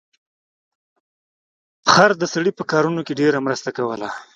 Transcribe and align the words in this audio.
خر 1.91 2.11
د 2.19 2.23
سړي 2.33 2.51
په 2.55 2.63
کارونو 2.71 3.01
کې 3.07 3.17
ډیره 3.21 3.37
مرسته 3.47 3.69
کوله. 3.77 4.09